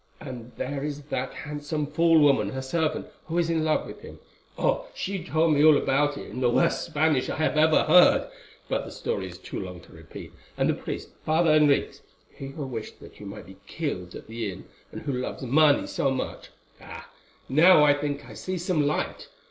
And 0.19 0.51
there 0.57 0.83
is 0.83 0.99
that 1.03 1.31
handsome 1.31 1.85
fool 1.85 2.19
woman, 2.19 2.49
her 2.49 2.61
servant, 2.63 3.05
who 3.27 3.37
is 3.37 3.51
in 3.51 3.63
love 3.63 3.85
with 3.85 4.01
him—oh! 4.01 4.87
she 4.95 5.23
told 5.23 5.53
me 5.53 5.63
all 5.63 5.77
about 5.77 6.17
it 6.17 6.31
in 6.31 6.41
the 6.41 6.49
worst 6.49 6.83
Spanish 6.83 7.29
I 7.29 7.37
ever 7.37 7.83
heard, 7.83 8.27
but 8.67 8.83
the 8.83 8.89
story 8.89 9.27
is 9.27 9.37
too 9.37 9.59
long 9.59 9.79
to 9.81 9.93
repeat; 9.93 10.33
and 10.57 10.67
the 10.67 10.73
priest, 10.73 11.09
Father 11.23 11.51
Henriques—he 11.51 12.47
who 12.47 12.65
wished 12.65 12.99
that 12.99 13.19
you 13.19 13.27
might 13.27 13.45
be 13.45 13.57
killed 13.67 14.15
at 14.15 14.25
the 14.25 14.51
inn, 14.51 14.65
and 14.91 15.03
who 15.03 15.13
loves 15.13 15.43
money 15.43 15.85
so 15.85 16.09
much. 16.09 16.49
Ah! 16.81 17.07
now 17.47 17.83
I 17.83 17.93
think 17.93 18.25
I 18.27 18.33
see 18.33 18.57
some 18.57 18.81
light. 18.87 19.27